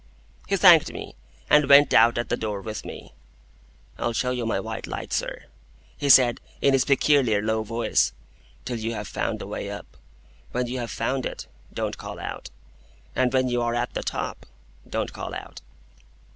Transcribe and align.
He 0.47 0.55
thanked 0.55 0.91
me, 0.91 1.13
and 1.47 1.69
went 1.69 1.93
out 1.93 2.17
at 2.17 2.29
the 2.29 2.35
door 2.35 2.59
with 2.59 2.85
me. 2.85 3.13
"I'll 3.99 4.13
show 4.13 4.33
my 4.47 4.59
white 4.59 4.87
light, 4.87 5.13
sir," 5.13 5.43
he 5.95 6.09
said, 6.09 6.41
in 6.59 6.73
his 6.73 6.85
peculiar 6.85 7.39
low 7.39 7.61
voice, 7.61 8.11
"till 8.65 8.79
you 8.79 8.95
have 8.95 9.07
found 9.07 9.37
the 9.37 9.45
way 9.45 9.69
up. 9.69 9.97
When 10.53 10.65
you 10.65 10.79
have 10.79 10.89
found 10.89 11.27
it, 11.27 11.45
don't 11.71 11.99
call 11.99 12.19
out! 12.19 12.49
And 13.15 13.31
when 13.31 13.47
you 13.47 13.61
are 13.61 13.75
at 13.75 13.93
the 13.93 14.01
top, 14.01 14.47
don't 14.89 15.13
call 15.13 15.35
out!" 15.35 15.61